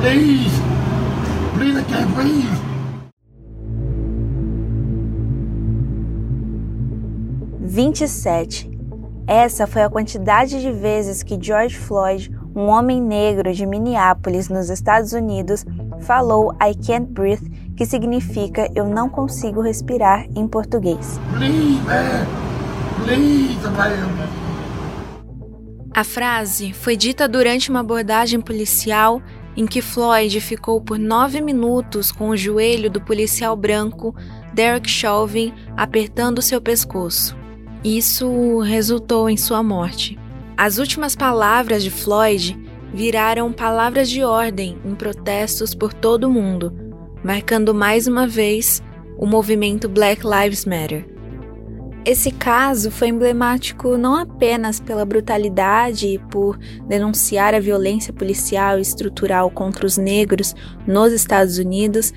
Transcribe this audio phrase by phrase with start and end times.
[0.00, 0.62] Please!
[1.56, 2.46] Please, I can't breathe!
[7.60, 8.70] Vinte e sete.
[9.26, 14.70] Essa foi a quantidade de vezes que George Floyd, um homem negro de Minneapolis, nos
[14.70, 15.66] Estados Unidos,
[16.00, 21.20] falou I can't breathe, que significa eu não consigo respirar em português.
[21.36, 22.26] Please, man!
[23.04, 24.28] Please, man!
[25.94, 29.20] A frase foi dita durante uma abordagem policial
[29.58, 34.14] em que Floyd ficou por nove minutos com o joelho do policial branco
[34.54, 37.36] Derek Chauvin apertando seu pescoço.
[37.82, 40.16] Isso resultou em sua morte.
[40.56, 42.56] As últimas palavras de Floyd
[42.94, 46.72] viraram palavras de ordem em protestos por todo o mundo,
[47.24, 48.80] marcando mais uma vez
[49.16, 51.04] o movimento Black Lives Matter.
[52.08, 56.56] Esse caso foi emblemático não apenas pela brutalidade e por
[56.88, 60.54] denunciar a violência policial e estrutural contra os negros
[60.86, 62.14] nos Estados Unidos,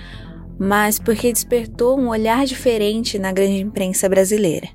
[0.57, 4.67] mas porque despertou um olhar diferente na grande imprensa brasileira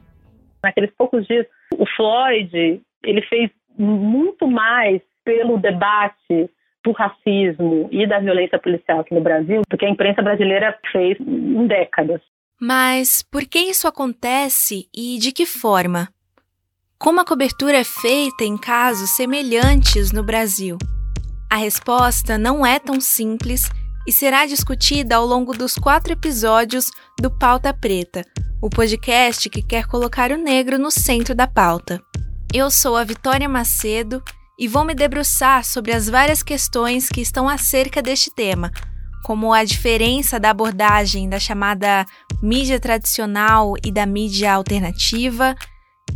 [0.67, 1.47] naqueles poucos dias,
[1.79, 6.51] o Floyd ele fez muito mais pelo debate
[6.85, 11.19] do racismo e da violência policial aqui no Brasil do que a imprensa brasileira fez
[11.21, 12.21] em décadas.
[12.61, 16.09] Mas por que isso acontece e de que forma?
[16.99, 20.79] Como a cobertura é feita em casos semelhantes no Brasil?
[21.51, 23.69] A resposta não é tão simples
[24.07, 26.91] e será discutida ao longo dos quatro episódios
[27.21, 28.25] do Pauta Preta,
[28.63, 32.03] o podcast que quer colocar o negro no centro da pauta.
[32.55, 34.23] Eu sou a Vitória Macedo
[34.59, 38.73] e vou me debruçar sobre as várias questões que estão acerca deste tema,
[39.27, 42.07] como a diferença da abordagem da chamada
[42.41, 45.57] mídia tradicional e da mídia alternativa,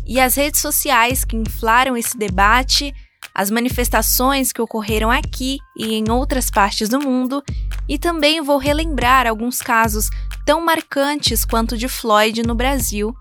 [0.06, 2.94] e as redes sociais que inflaram esse debate,
[3.34, 7.42] as manifestações que ocorreram aqui e em outras partes do mundo,
[7.89, 10.08] e também vou relembrar alguns casos
[10.46, 13.13] tão marcantes quanto o de Floyd no Brasil,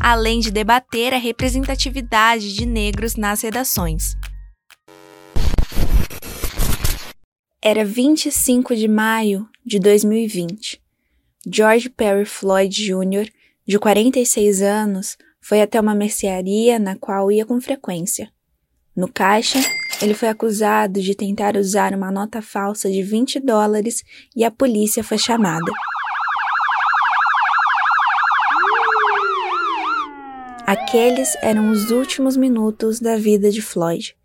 [0.00, 4.16] além de debater a representatividade de negros nas redações.
[7.68, 10.80] Era 25 de maio de 2020.
[11.52, 13.28] George Perry Floyd Jr.,
[13.66, 18.30] de 46 anos, foi até uma mercearia na qual ia com frequência.
[18.94, 19.58] No caixa,
[20.00, 24.04] ele foi acusado de tentar usar uma nota falsa de 20 dólares
[24.36, 25.72] e a polícia foi chamada.
[30.64, 34.15] Aqueles eram os últimos minutos da vida de Floyd.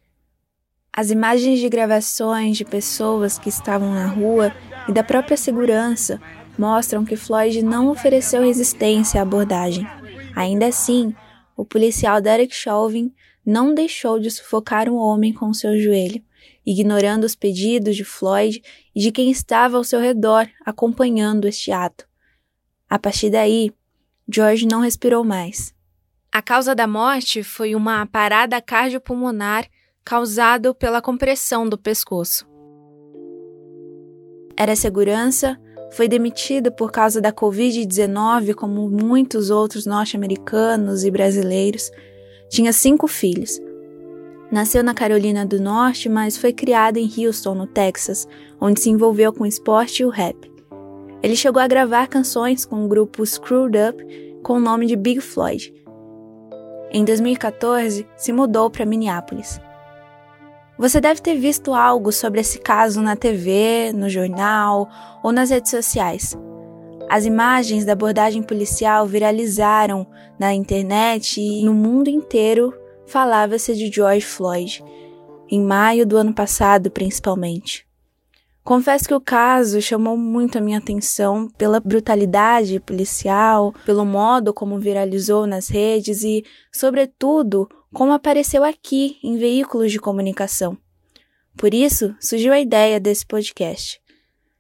[0.94, 4.54] As imagens de gravações de pessoas que estavam na rua
[4.90, 6.22] e da própria segurança
[6.60, 9.88] mostram que Floyd não ofereceu resistência à abordagem.
[10.36, 11.16] Ainda assim,
[11.56, 13.14] o policial Derek Chauvin
[13.46, 16.22] não deixou de sufocar um homem com seu joelho,
[16.66, 18.62] ignorando os pedidos de Floyd
[18.94, 22.06] e de quem estava ao seu redor acompanhando este ato.
[22.90, 23.72] A partir daí,
[24.30, 25.74] George não respirou mais.
[26.30, 29.70] A causa da morte foi uma parada cardiopulmonar
[30.04, 32.46] causada pela compressão do pescoço.
[34.58, 35.60] Era segurança,
[35.92, 41.92] foi demitido por causa da Covid-19, como muitos outros norte-americanos e brasileiros.
[42.50, 43.60] Tinha cinco filhos.
[44.52, 48.28] Nasceu na Carolina do Norte, mas foi criado em Houston, no Texas,
[48.60, 50.52] onde se envolveu com o esporte e o rap.
[51.24, 55.22] Ele chegou a gravar canções com o grupo Screwed Up com o nome de Big
[55.22, 55.74] Floyd
[56.94, 59.62] em 2014, se mudou para Minneapolis.
[60.82, 64.90] Você deve ter visto algo sobre esse caso na TV, no jornal
[65.22, 66.36] ou nas redes sociais.
[67.08, 70.08] As imagens da abordagem policial viralizaram
[70.40, 72.74] na internet e no mundo inteiro
[73.06, 74.84] falava-se de George Floyd,
[75.48, 77.86] em maio do ano passado principalmente.
[78.64, 84.80] Confesso que o caso chamou muito a minha atenção pela brutalidade policial, pelo modo como
[84.80, 90.78] viralizou nas redes e, sobretudo, como apareceu aqui em veículos de comunicação.
[91.58, 94.00] Por isso, surgiu a ideia desse podcast.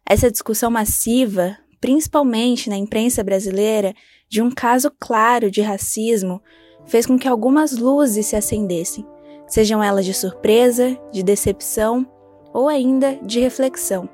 [0.05, 3.93] Essa discussão massiva, principalmente na imprensa brasileira,
[4.29, 6.41] de um caso claro de racismo,
[6.85, 9.05] fez com que algumas luzes se acendessem,
[9.47, 12.05] sejam elas de surpresa, de decepção
[12.53, 14.09] ou ainda de reflexão.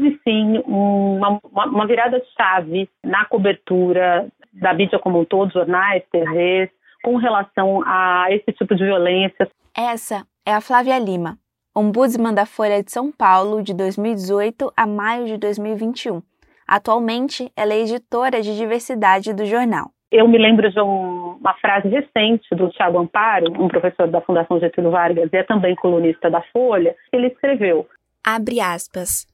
[0.00, 6.02] Houve sim uma, uma virada de chave na cobertura da mídia como um todo, jornais,
[6.10, 6.70] TVs,
[7.04, 9.46] com relação a esse tipo de violência.
[9.76, 11.36] Essa é a Flávia Lima,
[11.76, 16.22] ombudsman da Folha de São Paulo de 2018 a maio de 2021.
[16.66, 19.90] Atualmente, ela é editora de diversidade do jornal.
[20.10, 24.58] Eu me lembro de um, uma frase recente do Tiago Amparo, um professor da Fundação
[24.58, 27.86] Getúlio Vargas e é também colunista da Folha, que ele escreveu.
[28.24, 29.26] Abre aspas.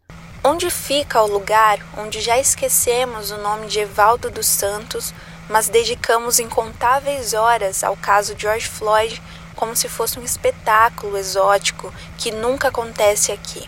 [0.48, 5.12] Onde fica o lugar onde já esquecemos o nome de Evaldo dos Santos,
[5.50, 9.20] mas dedicamos incontáveis horas ao caso George Floyd
[9.56, 13.66] como se fosse um espetáculo exótico que nunca acontece aqui?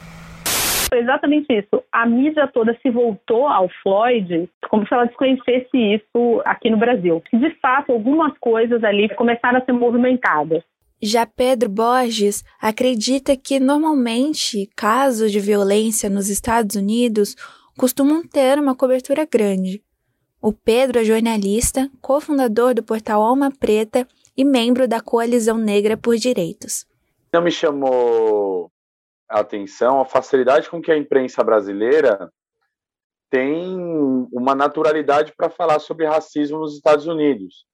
[0.89, 1.83] Foi exatamente isso.
[1.91, 7.21] A mídia toda se voltou ao Floyd como se ela desconhecesse isso aqui no Brasil.
[7.33, 10.63] De fato, algumas coisas ali começaram a ser movimentadas.
[11.01, 17.37] Já Pedro Borges acredita que normalmente casos de violência nos Estados Unidos
[17.77, 19.83] costumam ter uma cobertura grande.
[20.43, 24.07] O Pedro é jornalista, cofundador do portal Alma Preta
[24.37, 26.85] e membro da Coalizão Negra por Direitos.
[27.33, 28.71] Não me chamou
[29.29, 32.33] a atenção a facilidade com que a imprensa brasileira
[33.31, 33.77] tem
[34.33, 37.67] uma naturalidade para falar sobre racismo nos Estados Unidos,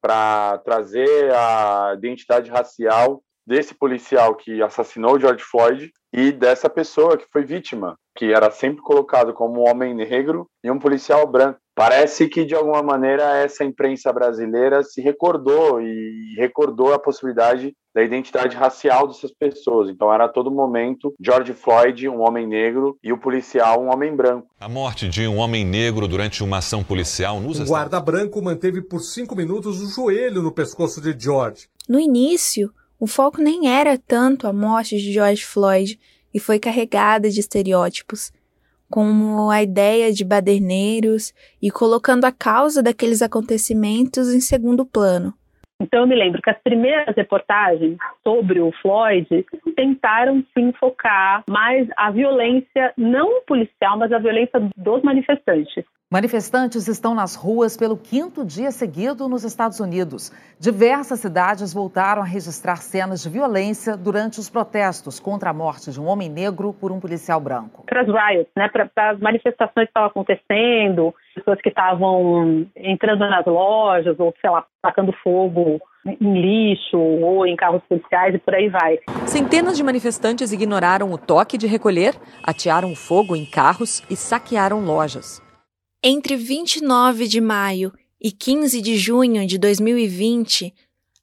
[0.00, 7.26] para trazer a identidade racial desse policial que assassinou George Floyd e dessa pessoa que
[7.32, 11.58] foi vítima, que era sempre colocado como um homem negro e um policial branco.
[11.74, 18.04] Parece que de alguma maneira essa imprensa brasileira se recordou e recordou a possibilidade da
[18.04, 19.90] identidade racial dessas pessoas.
[19.90, 24.14] Então era a todo momento George Floyd, um homem negro, e o policial, um homem
[24.14, 24.46] branco.
[24.60, 28.82] A morte de um homem negro durante uma ação policial nos O guarda branco manteve
[28.82, 31.68] por cinco minutos o joelho no pescoço de George.
[31.88, 35.98] No início, o foco nem era tanto a morte de George Floyd
[36.32, 38.30] e foi carregada de estereótipos
[38.88, 45.34] como a ideia de baderneiros e colocando a causa daqueles acontecimentos em segundo plano.
[45.80, 49.26] Então eu me lembro que as primeiras reportagens sobre o Floyd
[49.76, 55.84] tentaram se enfocar mais a violência não policial, mas a violência dos manifestantes.
[56.10, 60.32] Manifestantes estão nas ruas pelo quinto dia seguido nos Estados Unidos.
[60.58, 66.00] Diversas cidades voltaram a registrar cenas de violência durante os protestos contra a morte de
[66.00, 67.84] um homem negro por um policial branco.
[67.84, 73.44] Para as riots, né, para as manifestações que estavam acontecendo, pessoas que estavam entrando nas
[73.44, 78.70] lojas ou, sei lá, tacando fogo em lixo ou em carros policiais e por aí
[78.70, 78.98] vai.
[79.26, 85.46] Centenas de manifestantes ignoraram o toque de recolher, atearam fogo em carros e saquearam lojas.
[86.00, 90.72] Entre 29 de maio e 15 de junho de 2020,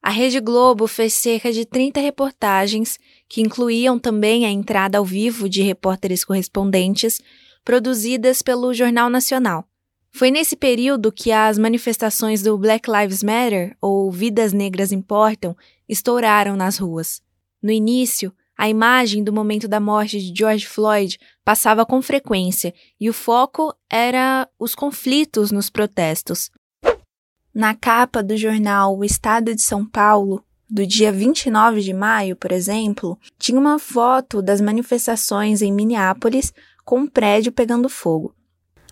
[0.03, 2.99] a Rede Globo fez cerca de 30 reportagens,
[3.29, 7.21] que incluíam também a entrada ao vivo de repórteres correspondentes,
[7.63, 9.65] produzidas pelo Jornal Nacional.
[10.11, 15.55] Foi nesse período que as manifestações do Black Lives Matter, ou Vidas Negras Importam,
[15.87, 17.21] estouraram nas ruas.
[17.63, 23.09] No início, a imagem do momento da morte de George Floyd passava com frequência e
[23.09, 26.49] o foco era os conflitos nos protestos.
[27.53, 32.51] Na capa do jornal O Estado de São Paulo, do dia 29 de maio, por
[32.51, 36.53] exemplo, tinha uma foto das manifestações em Minneapolis
[36.83, 38.33] com um prédio pegando fogo.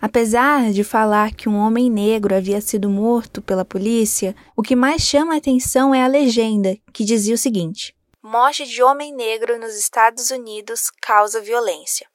[0.00, 5.02] Apesar de falar que um homem negro havia sido morto pela polícia, o que mais
[5.02, 7.94] chama a atenção é a legenda, que dizia o seguinte:
[8.26, 12.06] Morte de homem negro nos Estados Unidos causa violência.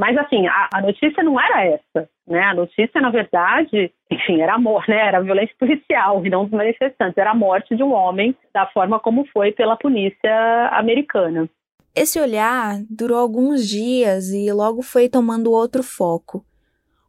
[0.00, 2.42] Mas assim, a, a, notícia não era essa, né?
[2.42, 4.96] A notícia, na verdade, enfim, era a morte, né?
[4.96, 7.16] Era violência policial e não dos manifestantes.
[7.16, 11.48] Era a morte de um homem da forma como foi pela polícia americana.
[11.94, 16.44] Esse olhar durou alguns dias e logo foi tomando outro foco.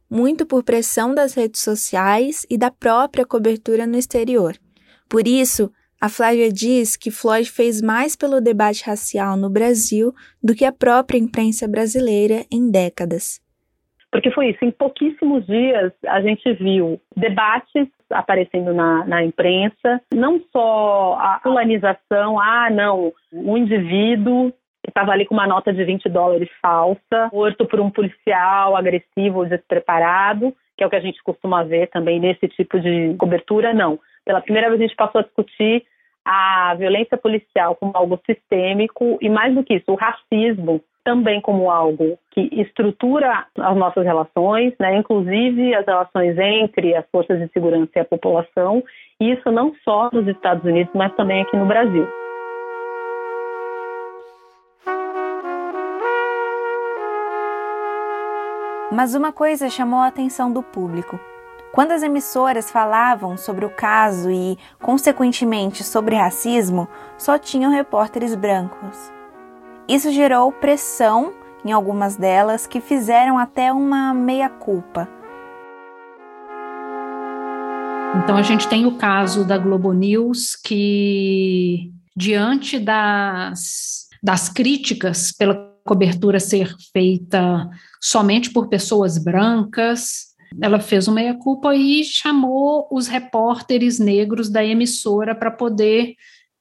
[0.08, 4.54] Muito por pressão das redes sociais e da própria cobertura no exterior.
[5.08, 10.54] Por isso, a Flávia diz que Floyd fez mais pelo debate racial no Brasil do
[10.54, 13.38] que a própria imprensa brasileira em décadas.
[14.10, 20.40] Porque foi isso, em pouquíssimos dias a gente viu debates aparecendo na, na imprensa, não
[20.50, 24.52] só a polarização, ah, não, o indivíduo
[24.82, 29.40] que estava ali com uma nota de 20 dólares falsa, morto por um policial agressivo
[29.40, 33.74] ou despreparado, que é o que a gente costuma ver também nesse tipo de cobertura,
[33.74, 34.00] não.
[34.24, 35.84] Pela primeira vez a gente passou a discutir
[36.24, 41.70] a violência policial como algo sistêmico e, mais do que isso, o racismo também como
[41.70, 47.90] algo que estrutura as nossas relações, né, inclusive as relações entre as forças de segurança
[47.96, 48.82] e a população,
[49.18, 52.06] e isso não só nos Estados Unidos, mas também aqui no Brasil.
[58.92, 61.29] Mas uma coisa chamou a atenção do público.
[61.72, 69.12] Quando as emissoras falavam sobre o caso e, consequentemente, sobre racismo, só tinham repórteres brancos.
[69.88, 71.32] Isso gerou pressão
[71.64, 75.08] em algumas delas que fizeram até uma meia-culpa.
[78.16, 85.70] Então a gente tem o caso da Globo News que diante das, das críticas pela
[85.84, 87.68] cobertura ser feita
[88.00, 90.29] somente por pessoas brancas,
[90.60, 96.14] ela fez uma meia-culpa e chamou os repórteres negros da emissora para poder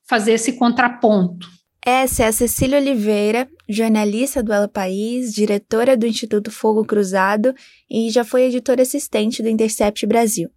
[0.08, 1.48] fazer esse contraponto.
[1.86, 7.54] Essa é a Cecília Oliveira, jornalista do Ela País, diretora do Instituto Fogo Cruzado
[7.90, 10.50] e já foi editora assistente do Intercept Brasil.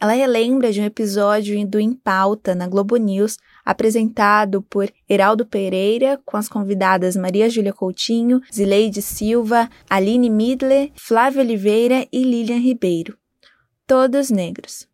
[0.00, 6.20] Ela relembra de um episódio do Em Pauta, na Globo News, apresentado por Heraldo Pereira,
[6.24, 13.18] com as convidadas Maria Júlia Coutinho, Zileide Silva, Aline Midler, Flávio Oliveira e Lilian Ribeiro.
[13.84, 14.86] Todos negros.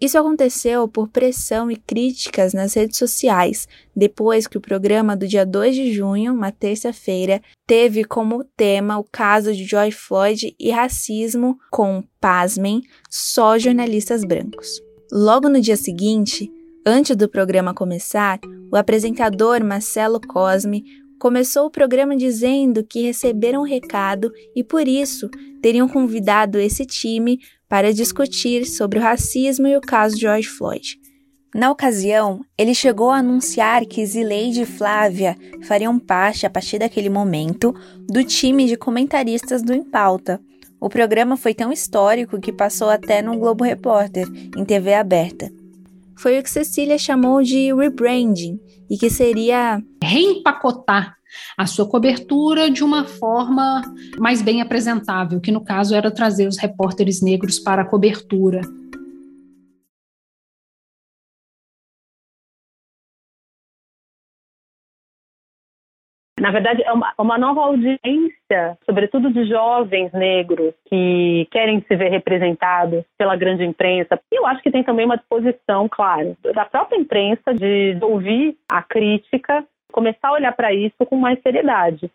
[0.00, 5.44] Isso aconteceu por pressão e críticas nas redes sociais, depois que o programa do dia
[5.44, 11.58] 2 de junho, uma terça-feira, teve como tema o caso de George Floyd e racismo
[11.70, 14.80] com, pasmem, só jornalistas brancos.
[15.12, 16.50] Logo no dia seguinte,
[16.84, 18.38] antes do programa começar,
[18.70, 20.84] o apresentador Marcelo Cosme
[21.18, 25.28] começou o programa dizendo que receberam um recado e por isso
[25.60, 30.98] teriam convidado esse time para discutir sobre o racismo e o caso George Floyd.
[31.54, 37.10] Na ocasião, ele chegou a anunciar que Zileide e Flávia fariam parte, a partir daquele
[37.10, 37.74] momento,
[38.08, 40.40] do time de comentaristas do Impauta.
[40.80, 45.59] O programa foi tão histórico que passou até no Globo Repórter, em TV aberta.
[46.20, 48.60] Foi o que Cecília chamou de rebranding
[48.90, 51.16] e que seria reempacotar
[51.56, 53.80] a sua cobertura de uma forma
[54.18, 58.60] mais bem apresentável, que no caso era trazer os repórteres negros para a cobertura.
[66.40, 72.08] Na verdade, é uma, uma, nova audiência, sobretudo de jovens negros que querem se ver
[72.10, 74.18] representados pela grande imprensa.
[74.32, 78.82] E eu acho que tem também uma disposição, claro, da própria imprensa de ouvir a
[78.82, 82.10] crítica começar a olhar para isso com mais seriedade.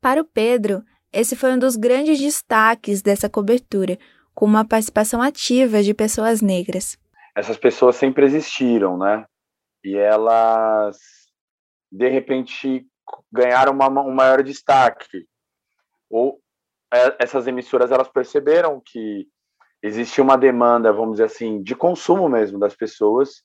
[0.00, 3.98] Para o Pedro, esse foi um dos grandes destaques dessa cobertura,
[4.34, 6.98] com uma participação ativa de pessoas negras.
[7.36, 9.24] Essas pessoas sempre existiram, né?
[9.84, 10.96] E elas,
[11.92, 12.86] de repente,
[13.32, 15.26] ganharam uma, um maior destaque.
[16.10, 16.40] Ou
[16.92, 19.26] é, essas emissoras elas perceberam que
[19.82, 23.44] existia uma demanda, vamos dizer assim, de consumo mesmo das pessoas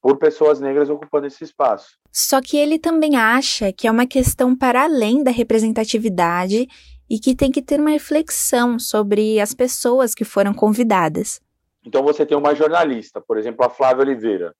[0.00, 1.96] por pessoas negras ocupando esse espaço.
[2.10, 6.66] Só que ele também acha que é uma questão para além da representatividade
[7.08, 11.40] e que tem que ter uma reflexão sobre as pessoas que foram convidadas.
[11.84, 14.54] Então você tem uma jornalista, por exemplo, a Flávia Oliveira.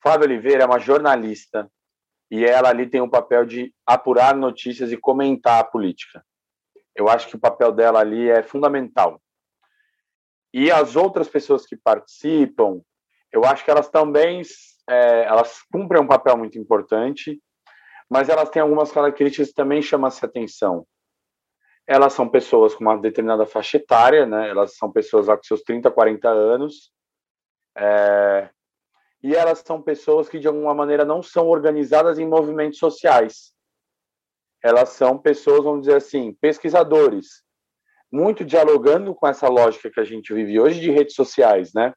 [0.00, 1.68] Flávia Oliveira é uma jornalista
[2.30, 6.24] e ela ali tem o papel de apurar notícias e comentar a política.
[6.94, 9.20] Eu acho que o papel dela ali é fundamental.
[10.52, 12.80] E as outras pessoas que participam,
[13.32, 14.42] eu acho que elas também
[14.88, 17.40] é, elas cumprem um papel muito importante,
[18.08, 20.84] mas elas têm algumas características que também chamam a atenção.
[21.86, 24.48] Elas são pessoas com uma determinada faixa etária, né?
[24.48, 26.92] elas são pessoas lá com seus 30, 40 anos,
[27.76, 28.50] é,
[29.22, 33.52] e elas são pessoas que, de alguma maneira, não são organizadas em movimentos sociais.
[34.62, 37.42] Elas são pessoas, vamos dizer assim, pesquisadores,
[38.12, 41.92] muito dialogando com essa lógica que a gente vive hoje de redes sociais, né?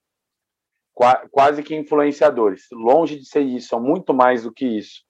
[1.32, 2.68] quase que influenciadores.
[2.72, 5.02] Longe de ser isso, são muito mais do que isso.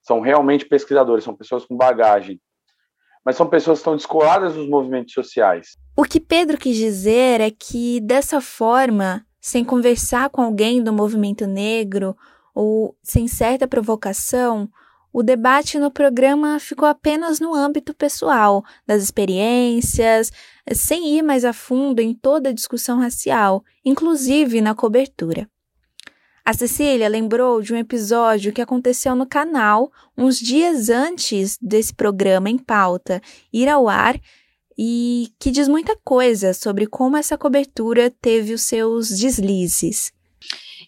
[0.00, 2.40] São realmente pesquisadores, são pessoas com bagagem.
[3.24, 5.76] Mas são pessoas que estão descoladas dos movimentos sociais.
[5.96, 11.48] O que Pedro quis dizer é que, dessa forma, sem conversar com alguém do movimento
[11.48, 12.16] negro
[12.54, 14.70] ou sem certa provocação,
[15.12, 20.30] o debate no programa ficou apenas no âmbito pessoal, das experiências,
[20.72, 25.50] sem ir mais a fundo em toda a discussão racial, inclusive na cobertura.
[26.44, 32.48] A Cecília lembrou de um episódio que aconteceu no canal uns dias antes desse programa
[32.48, 33.20] em pauta
[33.52, 34.18] ir ao ar
[34.76, 40.12] e que diz muita coisa sobre como essa cobertura teve os seus deslizes.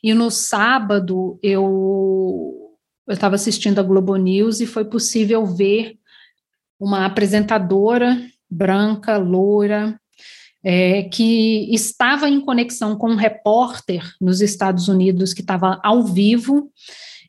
[0.03, 2.77] E no sábado eu
[3.09, 5.97] estava assistindo a Globo News e foi possível ver
[6.79, 9.99] uma apresentadora branca, loura,
[10.63, 16.71] é, que estava em conexão com um repórter nos Estados Unidos que estava ao vivo.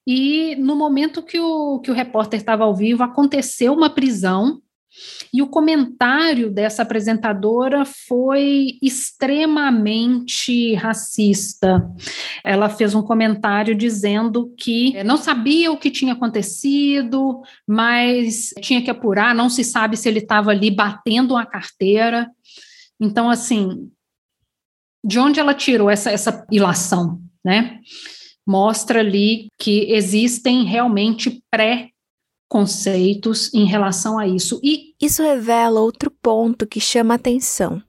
[0.08, 4.62] E no momento que o, que o repórter estava ao vivo, aconteceu uma prisão
[5.34, 11.90] e o comentário dessa apresentadora foi extremamente racista.
[12.44, 18.90] Ela fez um comentário dizendo que não sabia o que tinha acontecido, mas tinha que
[18.90, 22.30] apurar, não se sabe se ele estava ali batendo uma carteira.
[23.00, 23.92] Então, assim,
[25.04, 27.80] de onde ela tirou essa, essa ilação, né?
[28.48, 31.44] Mostra ali que existem realmente
[32.56, 34.60] pré-conceitos em relação a isso.
[34.64, 37.82] E isso revela outro ponto que chama atenção.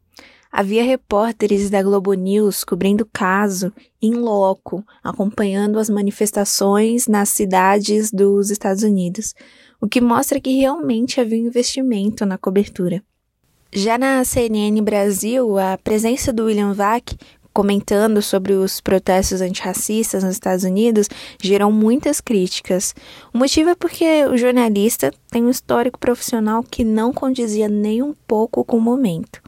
[0.50, 8.11] Havia repórteres da Globo News cobrindo o caso em loco, acompanhando as manifestações nas cidades
[8.11, 9.35] dos Estados Unidos,
[9.80, 13.02] o que mostra que realmente havia investimento na cobertura.
[13.73, 17.14] Já na CNN Brasil, a presença do William Vac
[17.56, 21.08] comentando sobre os protestos antirracistas nos Estados Unidos
[21.42, 22.94] gerou muitas críticas.
[23.32, 28.14] O motivo é porque o jornalista tem um histórico profissional que não condizia nem um
[28.26, 29.40] pouco com o momento.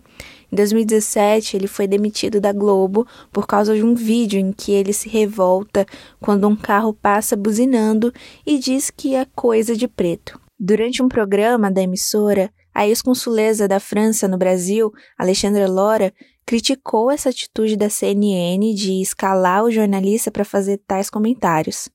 [0.51, 4.95] Em 2017, ele foi demitido da Globo por causa de um vídeo em que ele
[4.95, 5.85] se revolta
[6.19, 8.11] quando um carro passa buzinando
[8.47, 10.41] e diz que é coisa de preto.
[10.59, 16.11] Durante um programa da emissora, a ex-consuleza da França no Brasil, Alexandra Lora,
[16.49, 21.91] criticou essa atitude da CNN de escalar o jornalista para fazer tais comentários.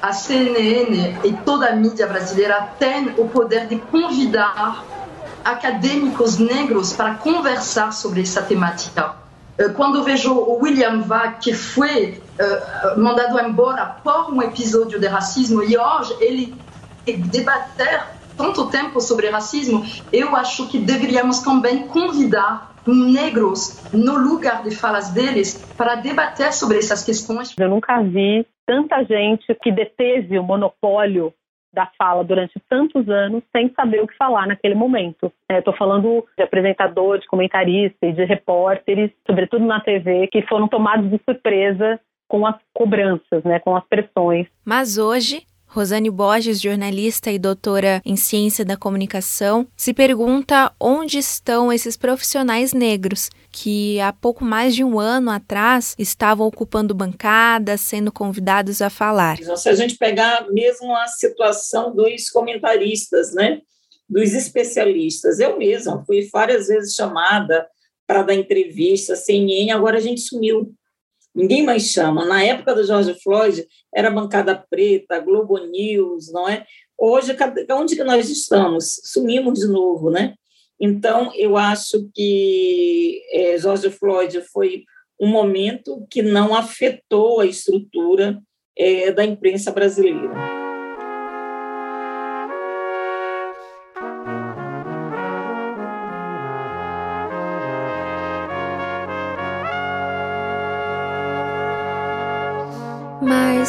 [0.00, 4.84] A CNN e toda a mídia brasileira têm o poder de convidar
[5.44, 9.16] acadêmicos negros para conversar sobre essa temática.
[9.58, 15.08] Eh, quando vejo o William Vac, que foi uh, mandado embora por um episódio de
[15.08, 16.54] racismo, e hoje ele
[17.04, 18.04] debater
[18.36, 25.10] tanto tempo sobre racismo, eu acho que deveríamos também convidar negros no lugar de falas
[25.10, 27.54] deles para debater sobre essas questões.
[27.58, 31.32] Eu nunca vi tanta gente que deteve o monopólio
[31.72, 35.32] da fala durante tantos anos sem saber o que falar naquele momento.
[35.48, 40.66] Estou é, falando de apresentador, de comentarista e de repórteres, sobretudo na TV, que foram
[40.66, 44.46] tomados de surpresa com as cobranças, né, com as pressões.
[44.64, 51.72] Mas hoje Rosane Borges, jornalista e doutora em ciência da comunicação, se pergunta onde estão
[51.72, 58.10] esses profissionais negros que há pouco mais de um ano atrás estavam ocupando bancadas, sendo
[58.10, 59.38] convidados a falar.
[59.56, 63.60] Se a gente pegar mesmo a situação dos comentaristas, né,
[64.08, 67.64] dos especialistas, eu mesma fui várias vezes chamada
[68.08, 70.74] para dar entrevista, CNN, agora a gente sumiu
[71.34, 72.24] ninguém mais chama.
[72.24, 76.64] Na época do George Floyd, era bancada preta, Globo News, não é?
[76.98, 77.36] Hoje,
[77.72, 79.00] onde que nós estamos?
[79.04, 80.34] Sumimos de novo, né?
[80.78, 84.84] Então, eu acho que é, George Floyd foi
[85.20, 88.40] um momento que não afetou a estrutura
[88.76, 90.69] é, da imprensa brasileira.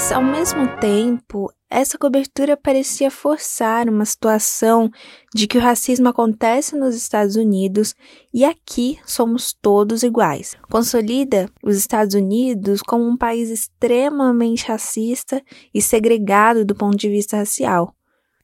[0.01, 4.89] Mas, ao mesmo tempo, essa cobertura parecia forçar uma situação
[5.31, 7.93] de que o racismo acontece nos Estados Unidos
[8.33, 10.55] e aqui somos todos iguais.
[10.71, 15.39] Consolida os Estados Unidos como um país extremamente racista
[15.71, 17.93] e segregado do ponto de vista racial.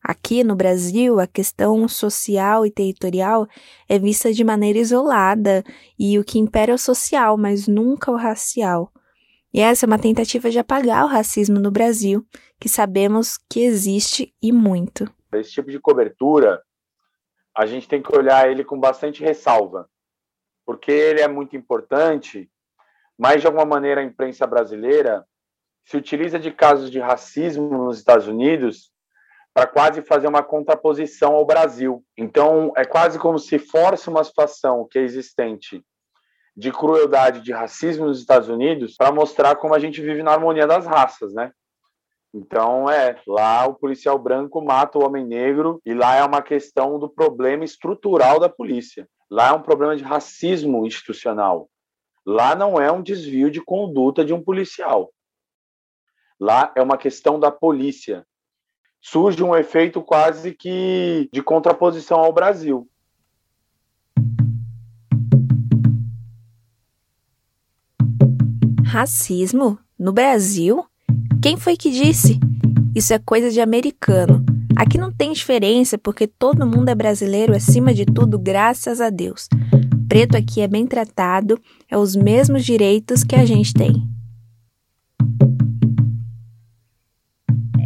[0.03, 3.47] Aqui no Brasil, a questão social e territorial
[3.89, 5.63] é vista de maneira isolada
[5.97, 8.91] e o que impera é o social, mas nunca o racial.
[9.53, 12.25] E essa é uma tentativa de apagar o racismo no Brasil,
[12.59, 15.11] que sabemos que existe e muito.
[15.33, 16.61] Esse tipo de cobertura,
[17.55, 19.89] a gente tem que olhar ele com bastante ressalva,
[20.65, 22.49] porque ele é muito importante,
[23.17, 25.25] mas de alguma maneira a imprensa brasileira
[25.85, 28.91] se utiliza de casos de racismo nos Estados Unidos
[29.53, 32.05] para quase fazer uma contraposição ao Brasil.
[32.15, 35.83] Então, é quase como se force uma situação que é existente
[36.57, 40.65] de crueldade, de racismo nos Estados Unidos, para mostrar como a gente vive na harmonia
[40.65, 41.51] das raças, né?
[42.33, 46.97] Então, é, lá o policial branco mata o homem negro e lá é uma questão
[46.97, 49.07] do problema estrutural da polícia.
[49.29, 51.69] Lá é um problema de racismo institucional.
[52.25, 55.13] Lá não é um desvio de conduta de um policial.
[56.39, 58.25] Lá é uma questão da polícia.
[58.99, 62.89] Surge um efeito quase que de contraposição ao Brasil.
[68.97, 69.77] Racismo?
[69.99, 70.83] No Brasil?
[71.39, 72.39] Quem foi que disse?
[72.95, 74.43] Isso é coisa de americano.
[74.75, 79.47] Aqui não tem diferença porque todo mundo é brasileiro acima de tudo, graças a Deus.
[80.09, 83.93] Preto aqui é bem tratado, é os mesmos direitos que a gente tem.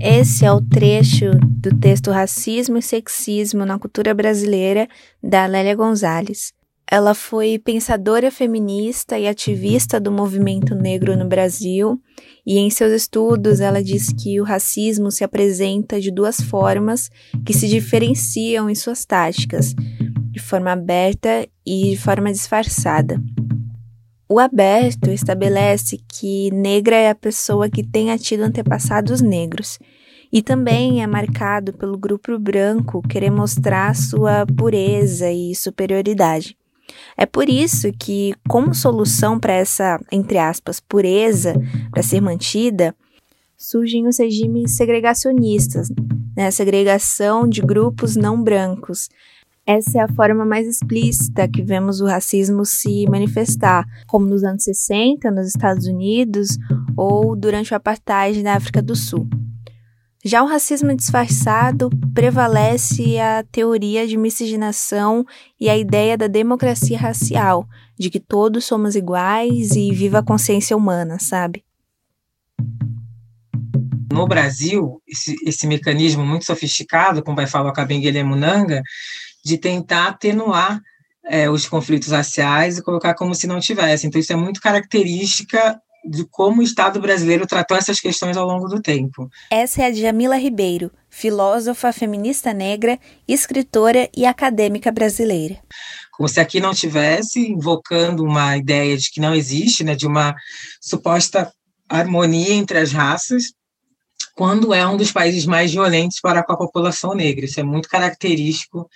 [0.01, 4.87] Esse é o trecho do texto Racismo e Sexismo na Cultura Brasileira,
[5.21, 6.53] da Lélia Gonzalez.
[6.93, 11.97] Ela foi pensadora feminista e ativista do movimento negro no Brasil,
[12.45, 17.09] e em seus estudos ela diz que o racismo se apresenta de duas formas
[17.45, 23.23] que se diferenciam em suas táticas, de forma aberta e de forma disfarçada.
[24.27, 29.79] O aberto estabelece que negra é a pessoa que tenha tido antepassados negros
[30.29, 36.57] e também é marcado pelo grupo branco querer mostrar sua pureza e superioridade.
[37.21, 41.53] É por isso que, como solução para essa, entre aspas, pureza
[41.91, 42.95] para ser mantida,
[43.55, 45.89] surgem os regimes segregacionistas,
[46.35, 46.47] né?
[46.47, 49.07] a segregação de grupos não brancos.
[49.67, 54.63] Essa é a forma mais explícita que vemos o racismo se manifestar, como nos anos
[54.63, 56.57] 60 nos Estados Unidos
[56.97, 59.29] ou durante o apartheid na África do Sul.
[60.23, 65.25] Já o racismo disfarçado prevalece a teoria de miscigenação
[65.59, 70.77] e a ideia da democracia racial, de que todos somos iguais e viva a consciência
[70.77, 71.65] humana, sabe?
[74.13, 78.83] No Brasil, esse, esse mecanismo muito sofisticado, como vai falar o Kabengele Munanga,
[79.43, 80.79] de tentar atenuar
[81.25, 84.05] é, os conflitos raciais e colocar como se não tivesse.
[84.05, 88.67] Então, isso é muito característica de como o Estado brasileiro tratou essas questões ao longo
[88.67, 89.29] do tempo.
[89.51, 95.57] Essa é a Jamila Ribeiro, filósofa, feminista negra, escritora e acadêmica brasileira.
[96.11, 100.35] Como se aqui não tivesse invocando uma ideia de que não existe, né, de uma
[100.79, 101.51] suposta
[101.87, 103.53] harmonia entre as raças,
[104.35, 107.45] quando é um dos países mais violentos para com a população negra.
[107.45, 108.89] Isso é muito característico,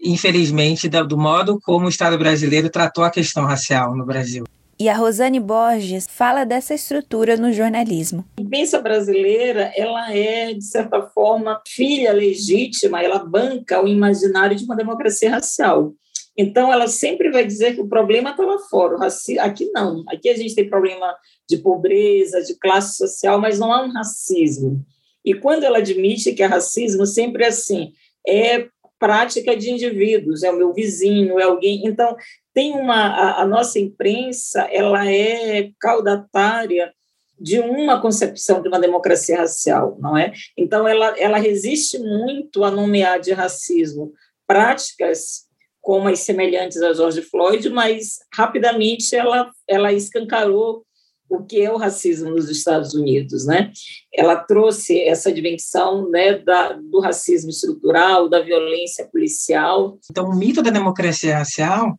[0.00, 4.44] infelizmente, do modo como o Estado brasileiro tratou a questão racial no Brasil.
[4.78, 8.26] E a Rosane Borges fala dessa estrutura no jornalismo.
[8.38, 14.64] A imprensa brasileira, ela é, de certa forma, filha legítima, ela banca o imaginário de
[14.64, 15.94] uma democracia racial.
[16.36, 18.98] Então, ela sempre vai dizer que o problema está lá fora.
[19.40, 20.04] Aqui não.
[20.08, 21.16] Aqui a gente tem problema
[21.48, 24.84] de pobreza, de classe social, mas não há um racismo.
[25.24, 27.92] E quando ela admite que é racismo, sempre é assim:
[28.28, 31.86] é prática de indivíduos, é o meu vizinho, é alguém.
[31.86, 32.14] Então,
[32.56, 36.90] tem uma a, a nossa imprensa, ela é caudatária
[37.38, 40.32] de uma concepção de uma democracia racial, não é?
[40.56, 44.10] Então ela ela resiste muito a nomear de racismo
[44.46, 45.44] práticas
[45.82, 50.82] como as semelhantes a George Floyd, mas rapidamente ela ela escancarou
[51.28, 53.72] o que é o racismo nos Estados Unidos, né?
[54.14, 59.98] Ela trouxe essa dimensão, né, da, do racismo estrutural, da violência policial.
[60.10, 61.98] Então, o mito da democracia racial,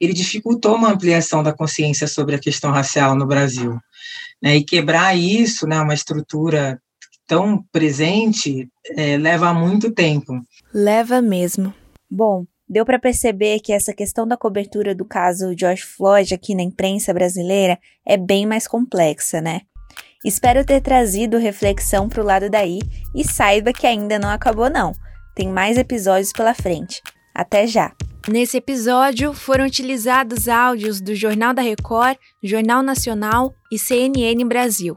[0.00, 3.78] ele dificultou uma ampliação da consciência sobre a questão racial no Brasil,
[4.42, 4.56] né?
[4.56, 6.80] E quebrar isso, né, uma estrutura
[7.26, 10.40] tão presente, é, leva muito tempo.
[10.72, 11.74] Leva mesmo.
[12.10, 16.62] Bom, Deu para perceber que essa questão da cobertura do caso George Floyd aqui na
[16.62, 19.62] imprensa brasileira é bem mais complexa, né?
[20.24, 22.78] Espero ter trazido reflexão para o lado daí
[23.14, 24.92] e saiba que ainda não acabou não.
[25.34, 27.02] Tem mais episódios pela frente.
[27.34, 27.92] Até já.
[28.26, 34.96] Nesse episódio foram utilizados áudios do Jornal da Record, Jornal Nacional e CNN Brasil.